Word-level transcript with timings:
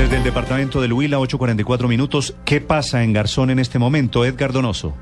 Desde 0.00 0.16
el 0.16 0.24
departamento 0.24 0.80
del 0.80 0.94
Huila, 0.94 1.18
8.44 1.18 1.86
minutos. 1.86 2.34
¿Qué 2.46 2.62
pasa 2.62 3.04
en 3.04 3.12
Garzón 3.12 3.50
en 3.50 3.58
este 3.58 3.78
momento? 3.78 4.24
Edgar 4.24 4.50
Donoso. 4.50 4.94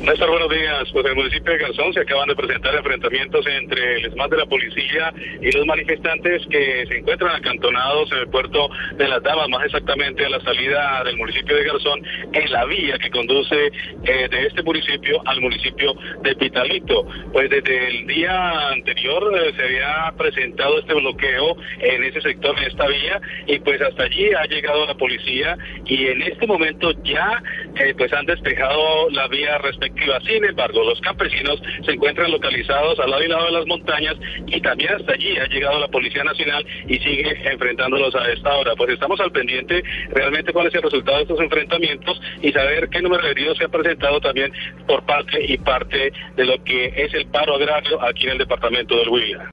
Néstor, 0.00 0.30
buenos 0.30 0.50
días. 0.50 0.90
Pues 0.92 1.04
en 1.06 1.12
el 1.12 1.16
municipio 1.16 1.52
de 1.52 1.58
Garzón 1.58 1.92
se 1.94 2.00
acaban 2.00 2.28
de 2.28 2.36
presentar 2.36 2.74
enfrentamientos 2.74 3.46
entre 3.46 3.96
el 3.96 4.06
ESMAD 4.06 4.30
de 4.30 4.36
la 4.36 4.46
policía 4.46 5.12
y 5.40 5.50
los 5.52 5.64
manifestantes 5.66 6.42
que 6.50 6.84
se 6.86 6.98
encuentran 6.98 7.34
acantonados 7.36 8.12
en 8.12 8.18
el 8.18 8.28
puerto 8.28 8.68
de 8.96 9.08
las 9.08 9.22
Damas, 9.22 9.48
más 9.48 9.64
exactamente 9.64 10.24
a 10.26 10.28
la 10.28 10.40
salida 10.40 11.02
del 11.04 11.16
municipio 11.16 11.56
de 11.56 11.64
Garzón, 11.64 12.02
en 12.32 12.52
la 12.52 12.64
vía 12.66 12.98
que 12.98 13.10
conduce 13.10 13.70
eh, 14.04 14.28
de 14.30 14.46
este 14.46 14.62
municipio 14.62 15.22
al 15.24 15.40
municipio 15.40 15.94
de 16.22 16.34
Pitalito. 16.36 17.06
Pues 17.32 17.48
desde 17.48 17.88
el 17.88 18.06
día 18.06 18.68
anterior 18.68 19.32
eh, 19.34 19.52
se 19.56 19.62
había 19.62 20.12
presentado 20.18 20.78
este 20.78 20.94
bloqueo 20.94 21.56
en 21.80 22.04
ese 22.04 22.20
sector, 22.20 22.54
en 22.58 22.64
esta 22.64 22.86
vía, 22.86 23.20
y 23.46 23.58
pues 23.60 23.80
hasta 23.80 24.04
allí 24.04 24.30
ha 24.34 24.44
llegado 24.44 24.86
la 24.86 24.94
policía 24.94 25.56
y 25.86 26.06
en 26.06 26.22
este 26.22 26.46
momento 26.46 26.92
ya 27.02 27.42
eh, 27.76 27.94
pues 27.96 28.12
han 28.12 28.26
despejado 28.26 29.10
la 29.10 29.28
vía 29.28 29.58
respectiva. 29.58 30.20
Sin 30.20 30.44
embargo, 30.44 30.84
los 30.84 31.00
campesinos 31.00 31.60
se 31.84 31.92
encuentran 31.92 32.30
localizados 32.30 32.98
al 33.00 33.10
lado 33.10 33.22
y 33.22 33.28
lado 33.28 33.46
de 33.46 33.52
las 33.52 33.66
montañas 33.66 34.16
y 34.46 34.60
también 34.60 34.94
hasta 34.94 35.12
allí 35.12 35.36
ha 35.36 35.46
llegado 35.46 35.78
la 35.78 35.88
Policía 35.88 36.24
Nacional 36.24 36.64
y 36.86 36.98
sigue 36.98 37.36
enfrentándolos 37.50 38.14
a 38.14 38.30
esta 38.32 38.54
hora. 38.54 38.74
Pues 38.76 38.90
estamos 38.90 39.20
al 39.20 39.32
pendiente 39.32 39.82
realmente 40.10 40.52
cuál 40.52 40.68
es 40.68 40.74
el 40.74 40.82
resultado 40.82 41.16
de 41.18 41.22
estos 41.24 41.40
enfrentamientos 41.40 42.20
y 42.42 42.52
saber 42.52 42.88
qué 42.88 43.02
número 43.02 43.24
de 43.24 43.30
heridos 43.32 43.58
se 43.58 43.64
ha 43.64 43.68
presentado 43.68 44.20
también 44.20 44.52
por 44.86 45.04
parte 45.04 45.44
y 45.44 45.58
parte 45.58 46.12
de 46.36 46.44
lo 46.44 46.62
que 46.64 46.92
es 46.96 47.12
el 47.14 47.26
paro 47.26 47.56
agrario 47.56 48.02
aquí 48.02 48.24
en 48.24 48.32
el 48.32 48.38
departamento 48.38 48.96
del 48.96 49.08
Huila. 49.08 49.52